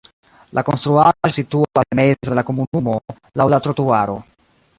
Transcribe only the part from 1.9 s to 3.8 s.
en mezo de la komunumo laŭ la